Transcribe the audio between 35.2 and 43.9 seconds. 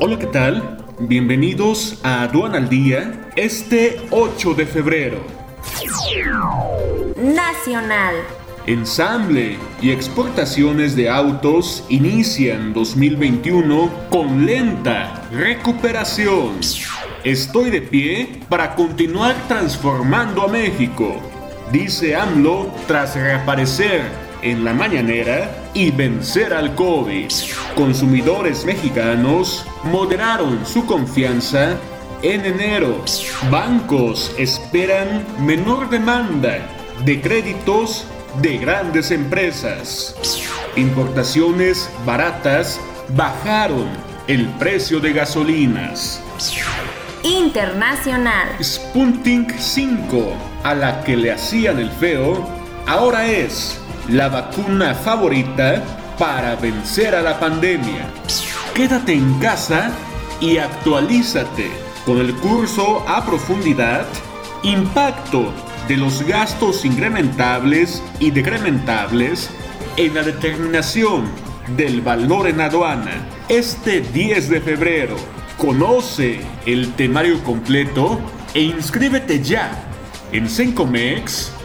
menor demanda de créditos de grandes empresas. Importaciones baratas bajaron